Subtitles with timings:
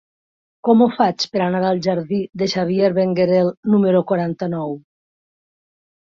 [0.67, 4.73] Com ho faig per anar al jardí de Xavier Benguerel número quaranta-nou?